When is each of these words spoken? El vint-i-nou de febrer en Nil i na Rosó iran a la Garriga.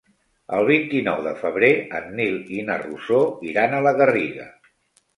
El 0.59 0.63
vint-i-nou 0.69 1.21
de 1.27 1.33
febrer 1.43 1.71
en 2.01 2.09
Nil 2.21 2.35
i 2.57 2.65
na 2.73 2.81
Rosó 2.87 3.23
iran 3.55 3.77
a 3.83 3.87
la 3.91 3.97
Garriga. 4.03 4.53